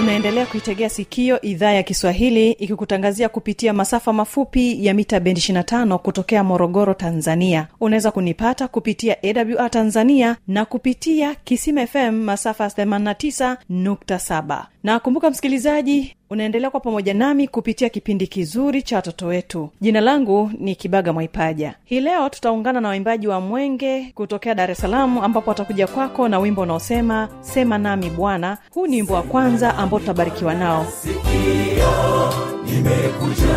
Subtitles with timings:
[0.00, 6.44] unaendelea kuitegea sikio idhaa ya kiswahili ikikutangazia kupitia masafa mafupi ya mita bendi 25 kutokea
[6.44, 7.66] morogoro tanzania.
[7.80, 16.70] Unaweza kunipata kupitia awr tanzania na kupitia kisima fm masafa 89.7 na kumbuka msikilizaji unaendelea
[16.70, 19.70] kwa pamoja nami kupitia kipindi kizuri cha watoto wetu.
[19.80, 21.74] Jina langu ni kibaga mwaipaja.
[21.84, 26.38] Hii leo tutaungana na waimbaji wa mwenge kutokea dar es salaam ambapo watakuja kwako na
[26.38, 28.58] wimbo unaosema sema nami bwana.
[28.70, 30.86] Huu ni wimbo wa kwanza ambao tutabarikiwa nao.
[31.02, 32.32] Sikio,
[32.64, 33.56] nimekuja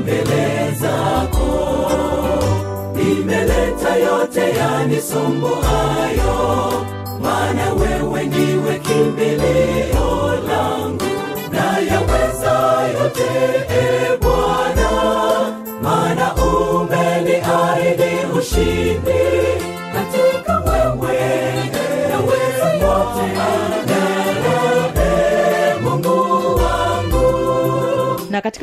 [0.00, 1.90] mbele zako.
[2.94, 6.28] Nimeleta yote yanisumbuayo.
[7.22, 9.87] Maana wewe ndiwe kimbilio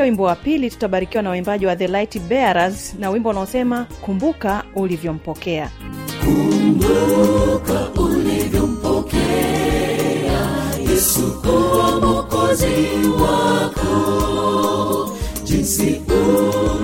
[0.05, 5.69] wimbo wa pili tutabarikiwa na waimbaji wa the light bearers na wimbo unaosema kumbuka ulivyompokea.
[6.25, 10.49] Kumbuka ulivyompokea
[10.89, 12.65] yesu kuwa mokozi
[13.21, 13.95] wako.
[15.43, 16.01] Jinsi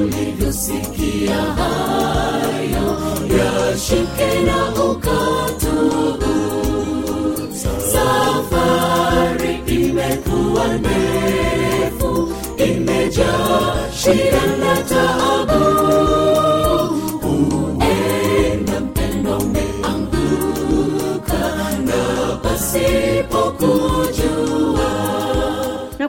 [0.01, 2.97] ulivyosikia hayo
[3.37, 6.31] yashike na ukatubu.
[7.91, 11.50] Safari imekuwa ndefu
[13.11, 14.41] imejaa shida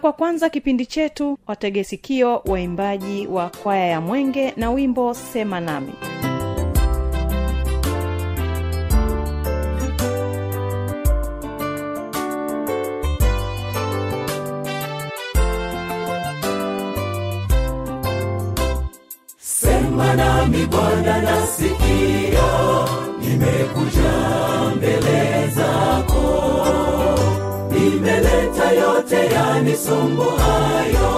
[0.03, 5.93] kwa kwanza kipindi chetu wategesikio waimbaji wa kwaya ya mwenge na wimbo sema nami
[20.43, 22.49] nami bwana nasikia.
[23.21, 24.13] Nimekuja
[24.77, 26.27] mbele zako.
[27.71, 31.11] Nimeleta yote yanisumbuayo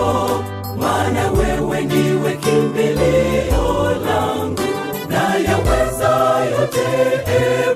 [0.80, 4.62] mana wewe ndiwe kimbilio langu
[5.08, 6.12] na yaweza
[6.50, 6.86] yote
[7.26, 7.74] e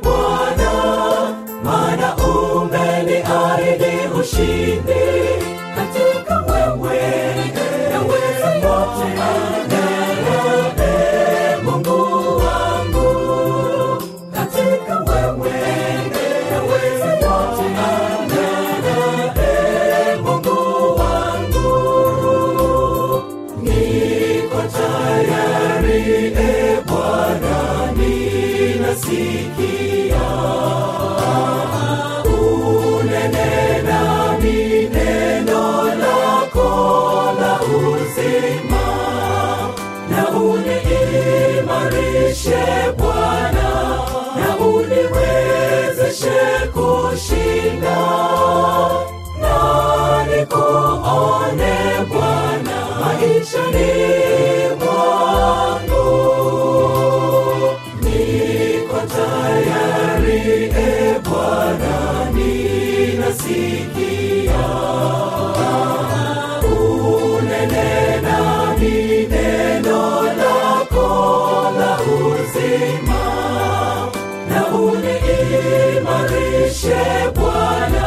[75.68, 77.02] uniimarishe
[77.34, 78.06] bwana.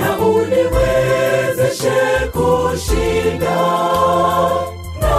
[0.00, 1.98] Na uniwezeshe
[2.32, 3.56] kushinda.
[5.00, 5.16] Na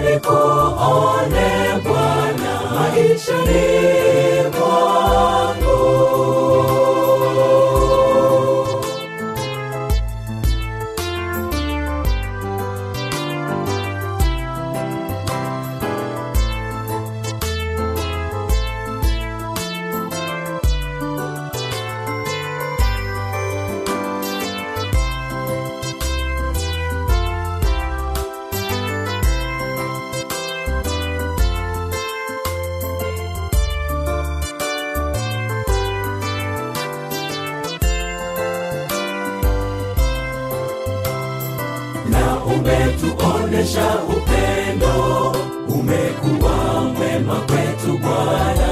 [0.00, 1.48] nikuone
[1.84, 2.52] bwana.
[2.74, 3.64] Maishani
[4.58, 5.53] mwangu
[43.64, 45.32] umetuonesha upendo.
[45.68, 46.56] Umekuwa
[46.96, 48.70] mwema kwetu bwana.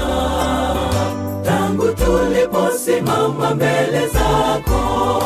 [1.44, 5.22] Tangu tuliposimama mbele zako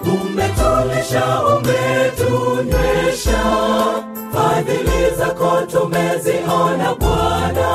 [0.03, 3.41] Umetulisha umetunywesha
[4.33, 7.67] fadhili zako tumeziona bwana.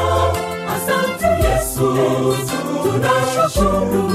[0.77, 1.89] Asante yesu.
[2.83, 4.07] Tunashukuru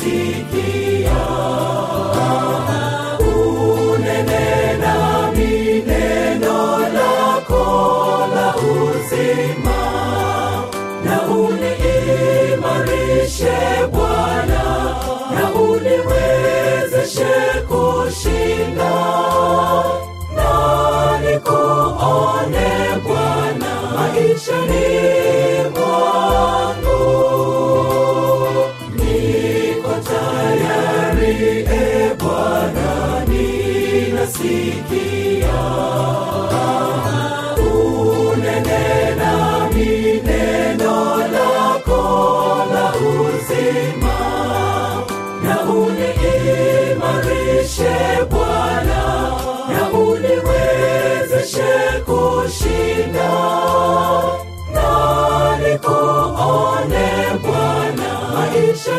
[0.00, 0.77] See.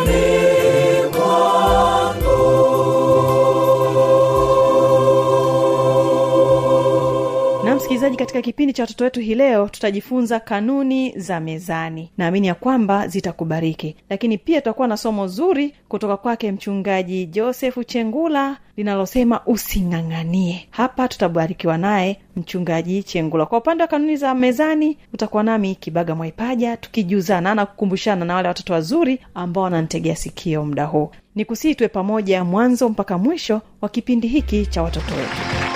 [0.10, 0.49] Maishani
[8.40, 12.12] katika kipindi cha watoto wetu hii leo tutajifunza kanuni za mezani.
[12.18, 13.96] Naamini ya kwamba zitakubariki.
[14.10, 21.78] Lakini pia tutakuwa na somo zuri kutoka kwake mchungaji josefu chengula linalosema using'ang'anie hapa tutabarikiwa
[21.78, 23.46] naye mchungaji chengula.
[23.46, 28.48] Kwa upande wa kanuni za mezani utakuwa nami kibaga mwaipaja tukijuzana na kukumbushana na wale
[28.48, 31.12] watoto wazuri ambao wananitegea sikio muda huu.
[31.36, 35.69] Ni kusii tuwe pamoja mwanzo mpaka mwisho wa kipindi hiki cha watoto wetu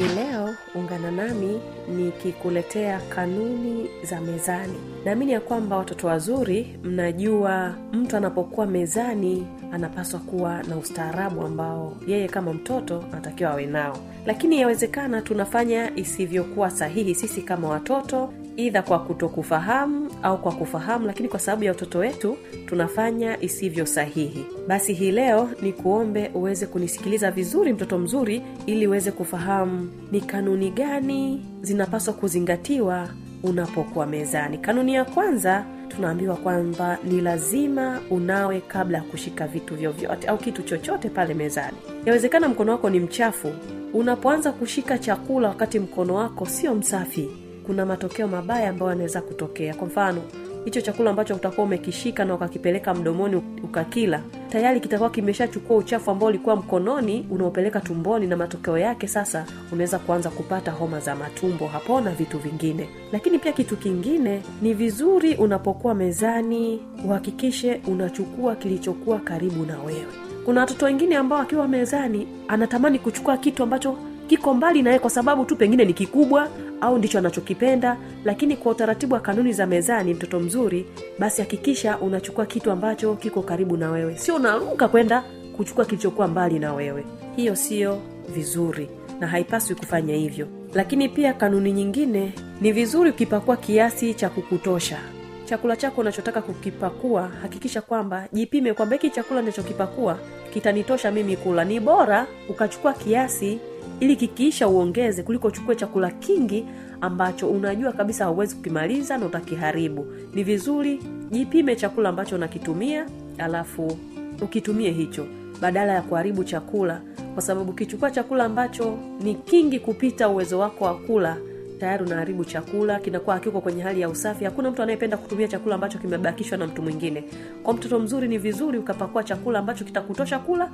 [0.00, 1.60] Hii leo ungana nami
[1.96, 4.78] nikikuletea kanuni za mezani.
[5.04, 12.28] Naamini ya kwamba watoto wazuri mnajua mtu anapokuwa mezani anapaswa kuwa na ustaarabu ambao yeye
[12.28, 13.96] kama mtoto anatakiwa awe nao.
[14.26, 18.32] Lakini yawezekana tunafanya isivyokuwa sahihi sisi kama watoto
[18.66, 24.44] idha kwa kutokufahamu au kwa kufahamu lakini kwa sababu ya utoto wetu tunafanya isivyo sahihi.
[24.68, 30.70] Basi hii leo ni kuombe uweze kunisikiliza vizuri mtoto mzuri ili uweze kufahamu ni kanuni
[30.70, 33.08] gani zinapaswa kuzingatiwa
[33.42, 34.58] unapokuwa mezani.
[34.58, 40.62] Kanuni ya kwanza tunaambiwa kwamba ni lazima unawe kabla ya kushika vitu vyovyote au kitu
[40.62, 41.76] chochote pale mezani.
[42.04, 43.52] Yawezekana mkono wako ni mchafu.
[43.94, 47.28] Unapoanza kushika chakula wakati mkono wako sio msafi
[47.70, 49.74] kuna matokeo mabaya ambayo yanaweza kutokea.
[49.74, 50.22] Kwa mfano
[50.64, 56.56] hicho chakula ambacho utakuwa umekishika na ukakipeleka mdomoni ukakila tayari kitakuwa kimeshachukua uchafu ambao ulikuwa
[56.56, 62.10] mkononi unaopeleka tumboni na matokeo yake sasa unaweza kuanza kupata homa za matumbo hapo na
[62.10, 62.88] vitu vingine.
[63.12, 70.06] Lakini pia kitu kingine ni vizuri unapokuwa mezani uhakikishe unachukua kilichokuwa karibu na wewe.
[70.44, 73.96] Kuna watoto wengine ambao akiwa mezani anatamani kuchukua kitu ambacho
[74.30, 76.48] kiko mbali naye kwa sababu tu pengine ni kikubwa
[76.80, 80.86] au ndicho anachokipenda lakini kwa utaratibu wa kanuni za mezani mtoto mzuri
[81.18, 84.16] basi hakikisha unachukua kitu ambacho kiko karibu na wewe.
[84.16, 85.24] Sio unaruka kwenda
[85.56, 87.04] kuchukua kilichokuwa mbali na wewe.
[87.36, 87.98] Hiyo sio
[88.34, 88.88] vizuri
[89.20, 90.46] na haipaswi kufanya hivyo.
[90.74, 94.98] Lakini pia kanuni nyingine ni vizuri ukipakua kiasi cha kukutosha.
[95.44, 100.18] Chakula chako unachotaka kukipakua hakikisha kwamba jipime kwamba hiki chakula nachokipakua
[100.52, 101.64] kitanitosha mimi kula.
[101.64, 103.58] Ni bora ukachukua kiasi
[104.00, 106.66] ili kikiisha uongeze kuliko uchukue chakula kingi
[107.00, 110.06] ambacho unajua kabisa hauwezi kukimaliza na utakiharibu.
[110.34, 113.06] Ni vizuri jipime chakula ambacho unakitumia
[113.38, 113.98] alafu
[114.42, 115.26] ukitumie hicho
[115.60, 117.00] badala ya kuharibu chakula.
[117.34, 121.36] Kwa sababu ukichukua chakula ambacho ni kingi kupita uwezo wako wa kula
[121.80, 124.44] tayari unaharibu chakula kinakuwa hakiko kwenye hali ya usafi.
[124.44, 127.24] Hakuna mtu anayependa kutumia chakula ambacho kimebakishwa na mtu mwingine.
[127.62, 130.70] Kwa mtoto mzuri ni vizuri ukapakua chakula ambacho kitakutosha kula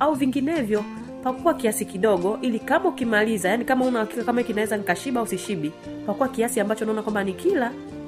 [0.00, 0.84] au vinginevyo
[1.22, 5.72] pakua kiasi kidogo ili kama ukimaliza yani kama una kama kinaweza nikashiba au sishibi
[6.06, 7.32] pakua kiasi ambacho unaona kwamba ni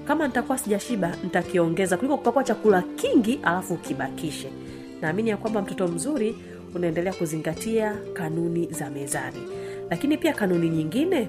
[0.05, 4.53] kama nitakuwa sijashiba nitakiongeza kuliko kupakua chakula kingi alafu ukibakishe.
[5.01, 6.37] Naamini ya kwamba mtoto mzuri
[6.75, 9.43] unaendelea kuzingatia kanuni za mezani.
[9.91, 11.29] Lakini pia kanuni nyingine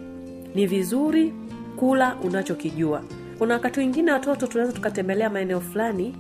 [0.55, 1.33] ni vizuri
[1.75, 3.01] kula unachokijua.
[3.37, 6.15] Kuna wakati wengine watoto tunaweza tukatembelea maeneo fulani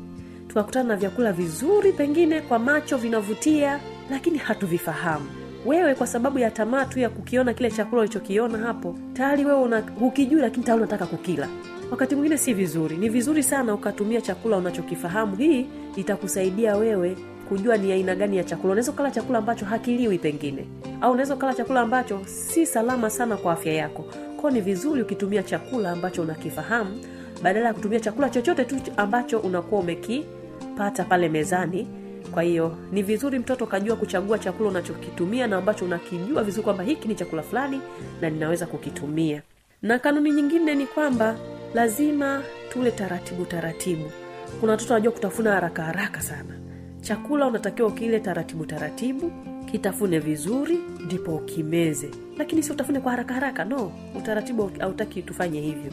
[0.47, 5.25] tukakutana na vyakula vizuri pengine kwa macho vinavutia lakini hatuvifahamu
[5.65, 9.79] wewe kwa sababu ya tamaa tu ya kukiona kile chakula ulichokiona hapo tayari wewe una,
[9.99, 11.47] hukijui lakini tayari unataka kukila.
[11.91, 12.97] Wakati mwingine si vizuri.
[12.97, 15.35] Ni vizuri sana ukatumia chakula unachokifahamu.
[15.35, 17.17] Hii itakusaidia wewe
[17.49, 18.71] kujua ni aina gani ya chakula.
[18.71, 20.65] Unaweza ukala chakula ambacho hakiliwi pengine.
[21.01, 24.05] Au unaweza ukala chakula ambacho si salama sana kwa afya yako.
[24.41, 26.99] Kwao ni vizuri ukitumia chakula ambacho unakifahamu
[27.43, 31.87] badala ya kutumia chakula chochote tu ambacho unakuwa umekipata pale mezani
[32.31, 37.07] kwa hiyo ni vizuri mtoto kajua kuchagua chakula unachokitumia na ambacho unakijua vizuri kwamba hiki
[37.07, 37.81] ni chakula fulani
[38.21, 39.41] na ninaweza kukitumia.
[39.81, 41.35] Na kanuni nyingine ni kwamba
[41.73, 44.11] lazima tule taratibu taratibu.
[44.59, 46.59] Kuna watoto wanajua kutafuna haraka haraka sana.
[47.01, 49.31] Chakula unatakiwa ukile taratibu taratibu
[49.71, 52.09] kitafune vizuri ndipo ukimeze.
[52.37, 53.91] Lakini si utafune kwa haraka haraka no.
[54.17, 55.91] Utaratibu hautaki tufanye hivyo.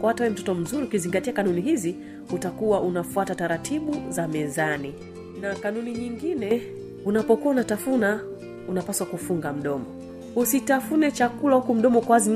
[0.00, 1.96] Kwa hata we mtoto mzuri ukizingatia kanuni hizi
[2.32, 4.94] utakuwa unafuata taratibu za mezani
[5.40, 6.62] na kanuni nyingine
[7.04, 8.20] unapokuwa unatafuna
[8.68, 9.84] unapaswa kufunga mdomo.
[10.36, 12.30] Usitafune chakula huku mdomo kwazi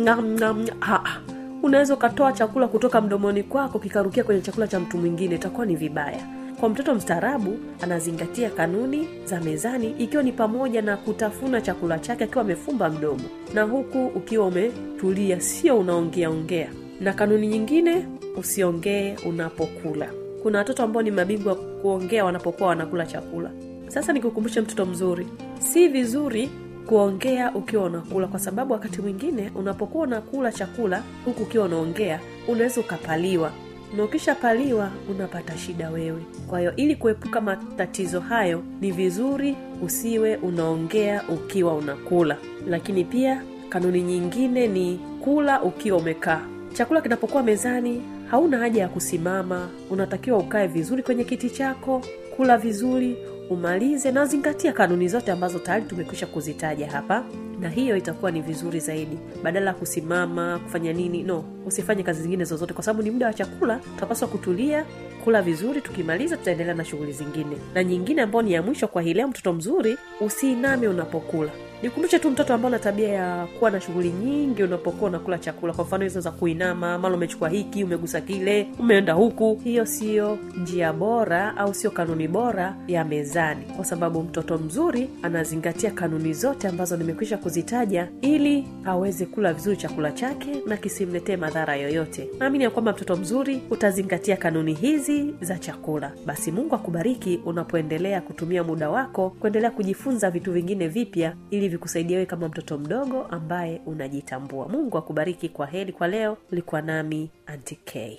[1.63, 6.27] unaweza ukatoa chakula kutoka mdomoni kwako kikarukia kwenye chakula cha mtu mwingine itakuwa ni vibaya.
[6.61, 12.41] Kwa mtoto mstaarabu anazingatia kanuni za mezani ikiwa ni pamoja na kutafuna chakula chake akiwa
[12.45, 13.25] amefumba mdomo.
[13.55, 16.69] Na huku ukiwa umetulia sio unaongeaongea
[17.01, 18.07] na kanuni nyingine
[18.37, 20.11] usiongee unapokula
[20.45, 23.51] kuna watoto ambao ni mabingwa kuongea wanapokuwa wanakula chakula.
[23.89, 25.27] Sasa nikukumbushe mtoto mzuri
[25.59, 26.51] si vizuri
[26.87, 33.51] kuongea ukiwa unakula kwa sababu wakati mwingine unapokuwa unakula chakula huku ukiwa unaongea unaweza ukapaliwa.
[33.97, 36.23] Na ukishapaliwa unapata shida wewe.
[36.49, 42.37] Kwa hiyo ili kuepuka matatizo hayo ni vizuri usiwe unaongea ukiwa unakula.
[42.69, 46.41] Lakini pia kanuni nyingine ni kula ukiwa umekaa.
[46.73, 48.03] Chakula kinapokuwa mezani
[48.35, 49.69] hauna haja ya kusimama.
[49.91, 52.03] Unatakiwa ukae vizuri kwenye kiti chako
[52.37, 53.17] kula vizuri
[53.51, 57.25] umalize na zingatia kanuni zote ambazo tayari tumekwisha kuzitaja hapa.
[57.61, 59.19] Na hiyo itakuwa ni vizuri zaidi.
[59.43, 61.23] Badala ya kusimama kufanya nini?
[61.23, 63.77] No usifanye kazi zingine zozote kwa sababu ni muda wa chakula.
[63.77, 64.85] Tutapaswa kutulia
[65.25, 67.57] kula vizuri tukimaliza tutaendelea na shughuli zingine.
[67.75, 71.51] Na nyingine ambayo ni ya mwisho kwa hii leo mtoto mzuri usiiname unapokula
[71.83, 75.85] nikumbushe tu mtoto ambao na tabia ya kuwa na shughuli nyingi unapokuwa unakula chakula kwa
[75.85, 79.61] mfano hizo za kuinama mara umechukua hiki umegusa kile umeenda huku.
[79.65, 85.91] Hiyo siyo njia bora au sio kanuni bora ya mezani kwa sababu mtoto mzuri anazingatia
[85.91, 92.29] kanuni zote ambazo nimekwisha kuzitaja ili aweze kula vizuri chakula chake na kisimletee madhara yoyote.
[92.39, 96.13] Naamini ya kwamba mtoto mzuri utazingatia kanuni hizi za chakula.
[96.27, 102.27] Basi mungu akubariki unapoendelea kutumia muda wako kuendelea kujifunza vitu vingine vipya ili vikusaidia wewe
[102.27, 108.19] kama mtoto mdogo ambaye unajitambua mungu akubariki kwa heri kwa leo ulikuwa nami Auntie K.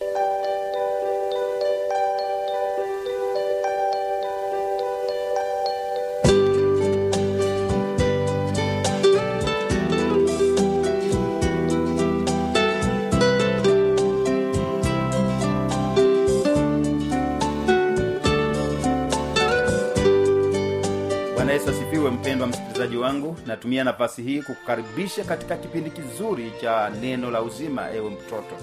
[23.55, 28.55] natumia nafasi hii kukukaribisha katika kipindi kizuri cha neno la uzima ewe mtoto.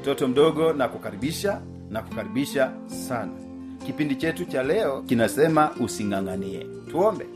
[0.00, 1.60] Mtoto mdogo na kukaribisha
[1.90, 3.32] na kukaribisha sana.
[3.86, 6.66] Kipindi chetu cha leo kinasema using'ang'anie.
[6.90, 7.26] Tuombe.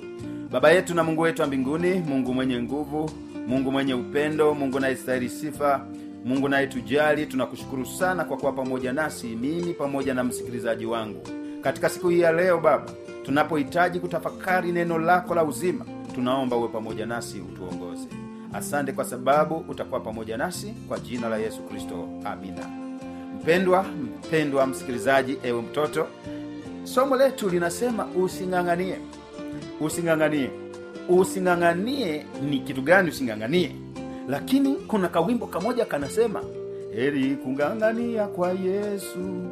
[0.51, 3.11] Baba yetu na mungu wetu wa mbinguni mungu mwenye nguvu
[3.47, 5.87] mungu mwenye upendo mungu nayestahili sifa
[6.25, 11.23] mungu nayetujali tunakushukuru sana kwa kuwa pamoja nasi mimi pamoja na msikilizaji wangu.
[11.63, 12.93] Katika siku hii ya leo baba
[13.25, 18.09] tunapohitaji kutafakari neno lako la uzima tunaomba uwe pamoja nasi utuongoze.
[18.53, 22.09] Asante kwa sababu utakuwa pamoja nasi kwa jina la yesu kristo.
[22.25, 22.67] Amina.
[23.41, 26.07] Mpendwa mpendwa msikilizaji ewe mtoto
[26.85, 28.97] somo letu linasema using'ang'anie.
[29.81, 30.51] Using'ang'anie.
[31.09, 33.73] Using'ang'anie ni kitu gani using'ang'anie?
[34.29, 36.43] Lakini kuna kawimbo kamoja kanasema
[36.95, 39.43] heri kung'ang'ania kwa yesu.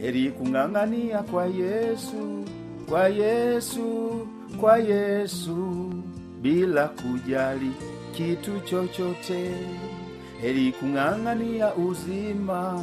[0.00, 2.44] Heri kung'ang'ania kwa yesu.
[2.88, 4.26] Kwa yesu.
[4.60, 5.90] Kwa yesu
[6.42, 7.70] bila kujali
[8.12, 9.50] kitu chochote.
[10.40, 12.80] Heri kung'ang'ania uzima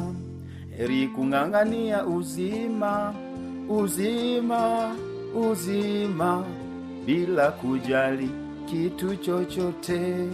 [0.76, 3.14] heri kung'ang'ania uzima
[3.68, 4.94] uzima
[5.34, 6.44] uzima
[7.06, 8.30] bila kujali
[8.70, 10.28] kitu chochote.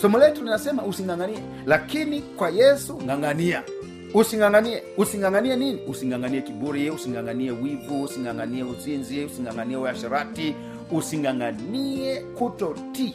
[0.00, 3.62] Somo letu linasema using'ang'anie lakini kwa yesu ng'ang'ania.
[4.14, 5.80] Using'ang'anie using'ang'anie nini?
[5.86, 10.54] Using'ang'anie kiburi using'ang'anie wivu using'ang'anie uzinzi using'ang'anie uasharati
[10.90, 13.14] using'ang'anie kutotii.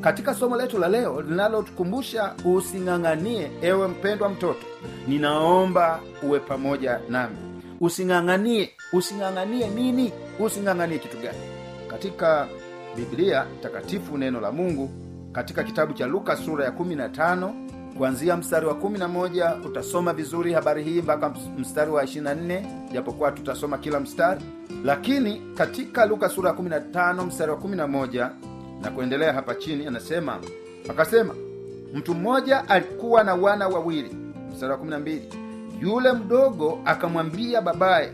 [0.00, 4.66] Katika somo letu la leo linalotukumbusha using'ang'anie ewe mpendwa mtoto
[5.08, 7.36] ninaomba uwe pamoja nami.
[7.80, 10.12] Using'ang'anie using'ang'anie nini?
[10.40, 11.38] Using'ang'anie kitu gani?
[11.88, 12.48] Katika
[12.96, 14.90] biblia takatifu neno la mungu
[15.32, 17.61] katika kitabu cha luka sura ya 15
[17.98, 24.00] kuanzia mstari wa 11 utasoma vizuri habari hii mpaka mstari wa 24 japokuwa tutasoma kila
[24.00, 24.40] mstari.
[24.84, 28.30] Lakini katika luka sura ya 15 mstari wa 11
[28.82, 30.38] na kuendelea hapa chini anasema
[30.90, 31.34] akasema
[31.94, 34.16] mtu mmoja alikuwa na wana wawili.
[34.52, 35.20] Mstari wa 12
[35.80, 38.12] yule mdogo akamwambia babaye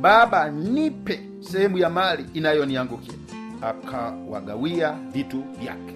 [0.00, 3.14] baba nipe sehemu ya mali inayoniangukia
[3.62, 5.94] akawagawia vitu vyake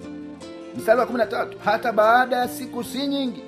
[0.77, 3.43] mstari wa 13 hata baada ya siku si nyingi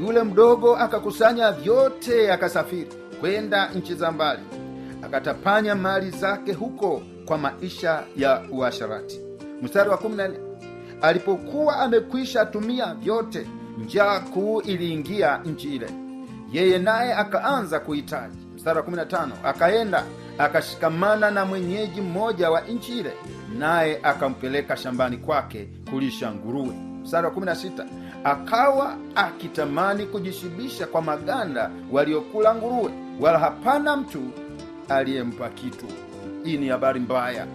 [0.00, 2.88] yule mdogo akakusanya vyote akasafiri
[3.20, 4.42] kwenda nchi za mbali
[5.02, 9.20] akatapanya mali zake huko kwa maisha ya uasharati
[9.62, 10.30] mstari wa 14
[11.02, 13.46] alipokuwa amekwisha tumia vyote
[13.84, 15.90] njaa kuu iliingia nchi ile.
[16.52, 18.38] Yeye naye akaanza kuhitaji.
[18.56, 20.04] Mstari wa 15 akaenda
[20.38, 23.12] akashikamana na mwenyeji mmoja wa nchi ile
[23.58, 26.74] naye akampeleka shambani kwake kulisha nguruwe.
[27.02, 27.86] Mstari wa 16
[28.24, 32.90] akawa akitamani kujishibisha kwa maganda waliokula nguruwe
[33.20, 34.20] wala hapana mtu
[34.88, 35.86] aliyempa kitu.
[36.44, 37.46] Hii ni habari mbaya.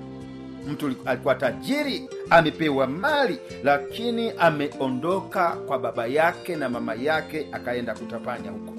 [0.68, 8.52] Mtu alikuwa tajiri amepewa mali lakini ameondoka kwa baba yake na mama yake akaenda kutapanya
[8.52, 8.74] huko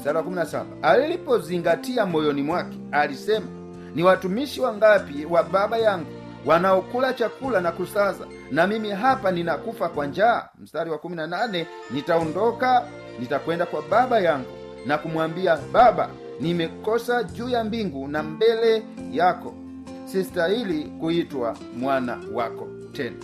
[0.00, 3.46] mstari wa 17 alipozingatia moyoni mwake alisema
[3.94, 6.06] ni watumishi wangapi wa baba yangu
[6.46, 10.48] wanaokula chakula na kusaza na mimi hapa ninakufa kwa njaa?
[10.58, 12.84] Mstari wa 18 nitaondoka
[13.18, 14.48] nitakwenda kwa baba yangu
[14.86, 16.08] na kumwambia baba
[16.40, 19.54] nimekosa juu ya mbingu na mbele yako.
[20.04, 23.16] Sistahili kuitwa mwana wako tena.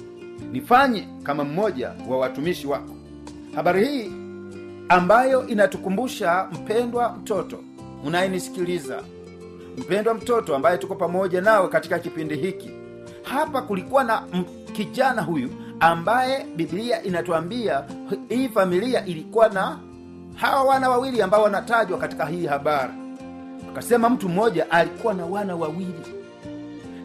[0.52, 2.94] Nifanye kama mmoja wa watumishi wako.
[3.54, 4.25] Habari hii
[4.88, 7.58] ambayo inatukumbusha mpendwa mtoto
[8.04, 9.02] unayenisikiliza.
[9.78, 12.70] Mpendwa mtoto ambaye tuko pamoja nawe katika kipindi hiki.
[13.22, 14.22] Hapa kulikuwa na
[14.72, 17.84] kijana huyu ambaye biblia inatuambia
[18.28, 19.78] hii familia ilikuwa na
[20.34, 22.92] hawa wana wawili ambao wanatajwa katika hii habari.
[23.72, 26.15] Akasema mtu mmoja alikuwa na wana wawili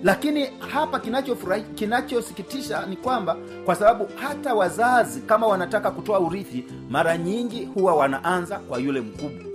[0.03, 7.17] lakini hapa kinachofurahi kinachosikitisha ni kwamba kwa sababu hata wazazi kama wanataka kutoa urithi mara
[7.17, 9.45] nyingi huwa wanaanza kwa yule mkubwa.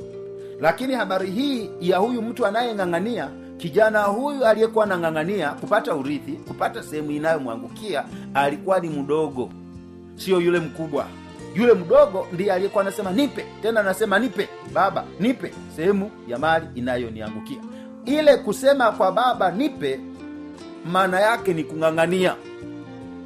[0.61, 3.29] Lakini habari hii ya huyu mtu anayeng'ang'ania
[3.59, 8.05] kijana huyu aliyekuwa anang'ang'ania kupata urithi kupata sehemu inayomwangukia
[8.35, 9.51] alikuwa ni mdogo.
[10.15, 11.07] Siyo yule mkubwa.
[11.55, 13.47] Yule mdogo ndiye aliyekuwa anasema nipe.
[13.63, 15.53] Tena anasema nipe baba nipe.
[15.77, 17.59] Sehemu ya mali inayoniangukia.
[18.05, 20.01] Ile kusema kwa baba nipe
[20.93, 22.35] maana yake ni kung'ang'ania.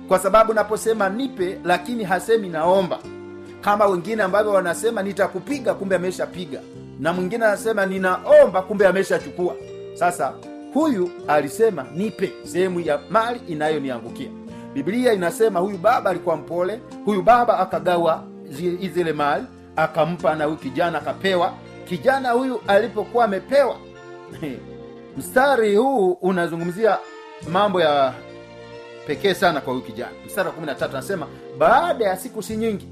[0.08, 2.98] Kwa sababu naposema nipe lakini hasemi naomba.
[3.60, 6.60] Kama wengine ambavyo wanasema nitakupiga kumbe ameshapiga.
[7.00, 9.54] Na mwingine anasema ninaomba kumbe ameshachukua.
[9.94, 10.32] Sasa
[10.74, 14.28] huyu alisema nipe sehemu ya mali inayoniangukia.
[14.74, 19.44] Biblia inasema huyu baba alikuwa mpole huyu baba akagawa zi- zile mali
[19.76, 21.52] akampa na huyu kijana akapewa.
[21.88, 23.76] Kijana huyu alipokuwa amepewa
[25.18, 26.98] mstari huu unazungumzia
[27.48, 28.12] mambo ya
[29.06, 31.26] pekee sana kwa wiki jana mstari wa 13 anasema
[31.58, 32.88] baada ya siku si nyingi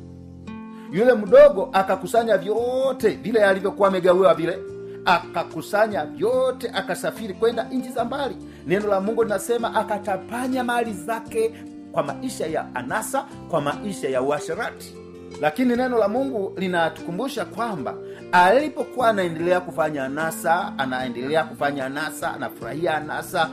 [0.93, 4.59] yule mdogo akakusanya vyote vile alivyokuwa amegawiwa vile
[5.05, 8.37] akakusanya vyote akasafiri kwenda nchi za mbali.
[8.67, 11.55] Neno la mungu linasema akatapanya mali zake
[11.93, 14.95] kwa maisha ya anasa kwa maisha ya uasherati.
[15.41, 17.95] Lakini neno la mungu linatukumbusha kwamba
[18.33, 23.51] alipokuwa anaendelea kufanya anasa anaendelea kufanya anasa anafurahia anasa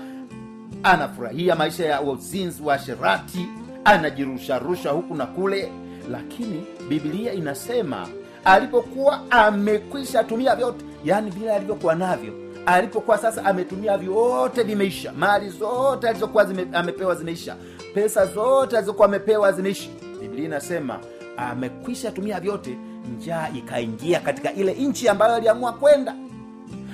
[0.83, 3.47] anafurahia maisha ya uzinzi wa sherati
[3.85, 5.71] anajirusharusha huku na kule.
[6.11, 8.07] Lakini biblia inasema
[8.45, 12.33] alipokuwa amekwisha tumia vyote yaani vile alivyokuwa navyo
[12.65, 15.11] alipokuwa sasa ametumia vyote vimeisha.
[15.13, 17.55] Mali zote alizokuwa zime, amepewa zimeisha.
[17.93, 19.89] Pesa zote alizokuwa amepewa zimeisha.
[20.21, 20.99] Biblia inasema
[21.37, 22.77] amekwisha tumia vyote
[23.17, 26.15] njaa ikaingia katika ile nchi ambayo aliamua kwenda.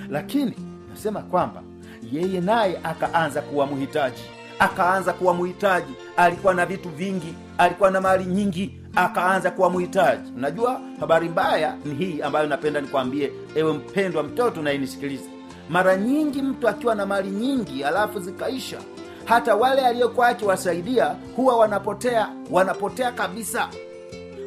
[0.10, 0.54] Lakini
[0.90, 1.64] nasema kwamba
[2.12, 4.22] yeye naye akaanza kuwa mhitaji
[4.60, 7.36] akaanza kuwa mhitaji alikuwa na vitu vingi.
[7.58, 8.78] Alikuwa na mali nyingi.
[8.96, 13.32] Akaanza kuwa mhitaji unajua habari mbaya ni hii ambayo napenda nikwambie.
[13.56, 15.24] Ewe mpendwa mtoto unayenisikiliza.
[15.70, 18.78] Mara nyingi mtu akiwa na mali nyingi alafu zikaisha
[19.26, 22.30] hata wale aliyokuwa akiwasaidia huwa wanapotea.
[22.52, 23.70] Wanapotea kabisa.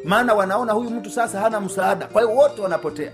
[0.04, 2.06] Maana wanaona huyu mtu sasa hana msaada.
[2.06, 3.12] Kwa hiyo wote wanapotea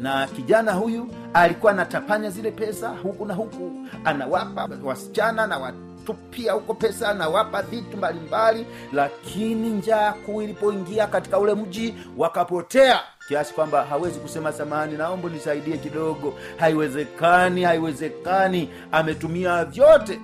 [0.00, 3.72] na kijana huyu alikuwa anatapanya zile pesa huku na huku
[4.04, 11.54] anawapa wasichana na watupia huko pesa anawapa vitu mbalimbali lakini njaa kuu ilipoingia katika ule
[11.54, 16.34] mji wakapotea kiasi kwamba hawezi kusema samani naomba nisaidie kidogo.
[16.56, 20.20] Haiwezekani haiwezekani ametumia vyote.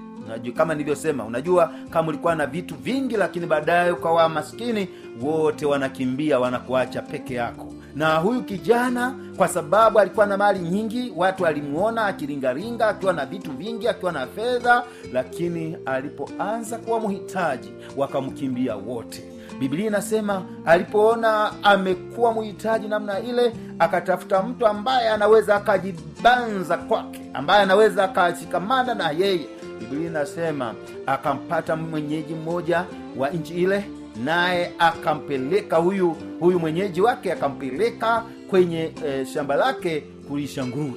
[0.57, 4.89] Kama nilivyosema unajua kama ulikuwa na vitu vingi lakini baadaye ukawa maskini
[5.23, 11.43] wote wanakimbia wanakuacha peke yako na huyu kijana kwa sababu alikuwa na mali nyingi watu
[11.43, 19.25] walimwona akiringaringa akiwa na vitu vingi akiwa na fedha lakini alipoanza kuwa mhitaji wakamkimbia wote.
[19.59, 28.05] Biblia inasema alipoona amekuwa mhitaji namna ile akatafuta mtu ambaye anaweza akajibanza kwake ambaye anaweza
[28.05, 29.47] akashikamana na yeye.
[29.81, 30.75] Biblia inasema
[31.07, 32.85] akampata mwenyeji mmoja
[33.17, 33.85] wa nchi ile
[34.25, 40.97] naye akampeleka huyu huyu mwenyeji wake akampeleka kwenye e, shamba lake kulisha nguruwe.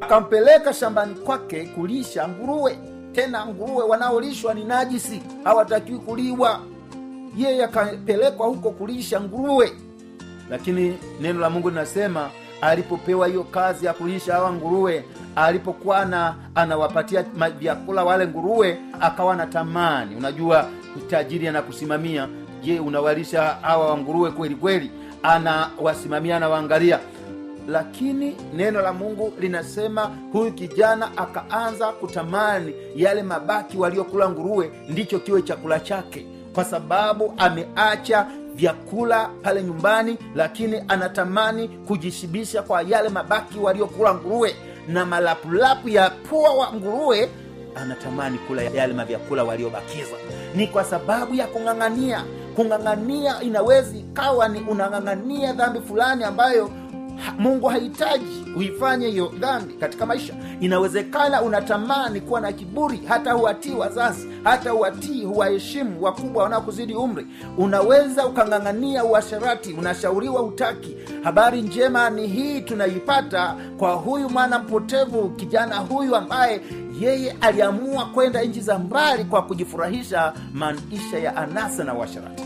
[0.00, 2.78] Akampeleka shambani kwake kulisha nguruwe.
[3.12, 6.60] Tena nguruwe wanaolishwa ni najisi hawatakiwi kuliwa.
[7.36, 9.72] Yeye akapelekwa huko kulisha nguruwe.
[10.50, 15.04] Lakini neno la mungu linasema alipopewa hiyo kazi ya kulisha hawa nguruwe
[15.36, 17.24] alipokuwa na anawapatia
[17.58, 20.16] vyakula wale nguruwe akawa na tamani.
[20.16, 20.68] Unajua
[21.00, 22.28] tajiri anakusimamia
[22.62, 24.90] je unawalisha hawa wanguruwe kweli kweli?
[25.22, 26.98] Anawasimamia anawaangalia
[27.68, 35.42] lakini neno la mungu linasema huyu kijana akaanza kutamani yale mabaki waliokula nguruwe ndicho kiwe
[35.42, 36.26] chakula chake.
[36.54, 44.56] Kwa sababu ameacha vyakula pale nyumbani lakini anatamani kujishibisha kwa yale mabaki waliokula nguruwe.
[44.88, 47.28] Na malapulapu ya pua wa nguruwe
[47.74, 50.16] anatamani kula yale mavyakula waliobakiza
[50.56, 52.24] ni kwa sababu ya kung'ang'ania.
[52.56, 56.70] Kung'ang'ania inawezi ikawa ni unang'ang'ania dhambi fulani ambayo
[57.38, 60.34] mungu hahitaji uifanye hiyo dhambi katika maisha.
[60.60, 67.26] Inawezekana unatamani kuwa na kiburi hata huwatii wazazi hata huwatii huwaheshimu wakubwa wanaokuzidi umri.
[67.58, 70.96] Unaweza ukang'ang'ania uasharati unashauriwa utaki.
[71.22, 76.60] Habari njema ni hii tunaipata kwa huyu mwana mpotevu kijana huyu ambaye
[77.00, 82.42] yeye aliamua kwenda nchi za mbali kwa kujifurahisha maisha ya anasa na uasherati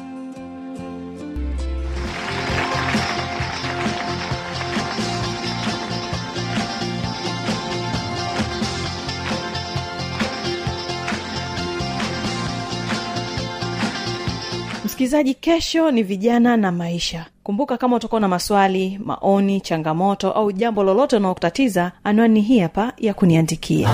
[14.85, 20.83] msikilizaji kesho ni vijana na maisha kumbuka kama utakuwa na maswali maoni changamoto au jambo
[20.83, 23.89] lolote unaokutatiza anwani hii hapa ya kuniandikia.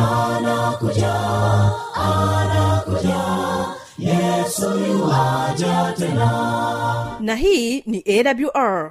[7.21, 8.91] Na hii ni awr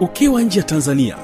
[0.00, 1.16] ukiwa nje ya tanzania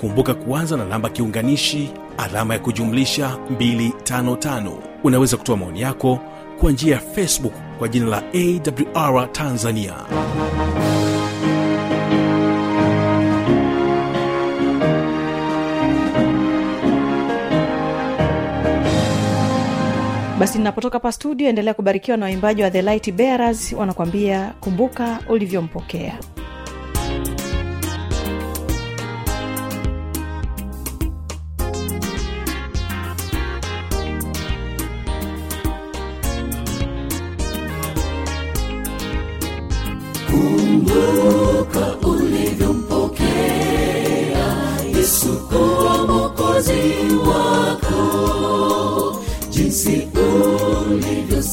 [0.00, 4.70] kumbuka kuanza na namba kiunganishi alama ya kujumlisha 255
[5.04, 6.18] unaweza kutoa maoni yako
[6.60, 8.22] kwa njia ya facebook kwa jina la
[8.94, 9.94] awr tanzania.
[20.38, 23.72] Basi ninapotoka pa studio endelea kubarikiwa na waimbaji wa the light bearers.
[23.72, 26.18] Wanakwambia kumbuka ulivyompokea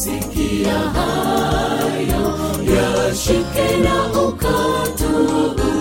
[0.08, 2.40] ulivyosikia hayo
[2.76, 5.72] yashike na ukatubu.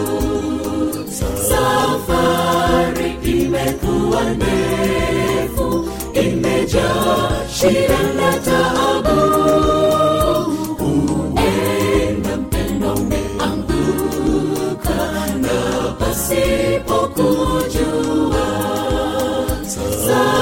[1.48, 3.08] Safari
[3.40, 9.20] imekuwa ndefu imejaa shida na taabu.
[10.80, 14.96] Uenda mpendo umeanguka
[15.40, 15.58] na
[15.98, 18.46] pasipokujua
[19.66, 20.41] safari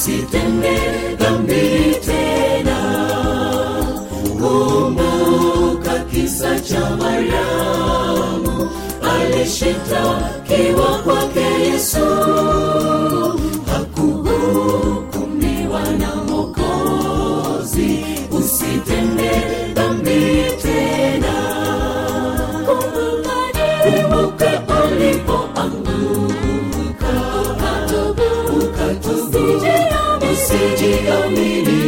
[0.00, 0.76] usitende
[1.18, 2.78] dhambi tena.
[4.40, 8.70] Kumbuka kisa cha mariamu
[9.12, 12.06] alishitakiwa kwake yesu.
[30.50, 31.79] se diga o humilhado.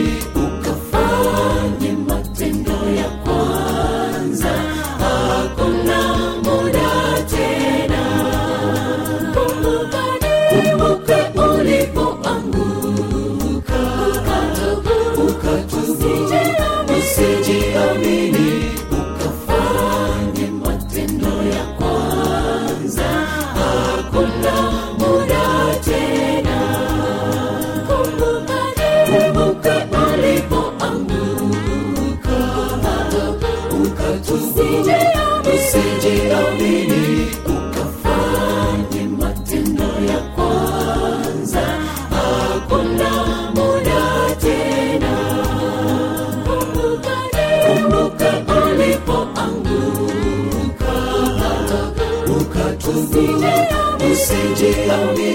[54.63, 55.32] de amor.